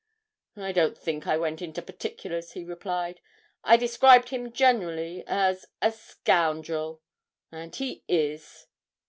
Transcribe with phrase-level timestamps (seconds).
[0.57, 3.21] 'I don't think I went into particulars,' he replied.
[3.63, 7.03] 'I described him generally as a scoundrel.
[7.51, 8.65] And he is.'